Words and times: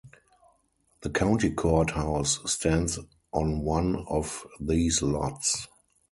The 1.01 1.11
county 1.11 1.51
court 1.51 1.91
house 1.91 2.39
stands 2.51 2.97
on 3.33 3.61
one 3.61 3.97
of 4.09 4.47
these 4.59 5.03
lots. 5.03 5.67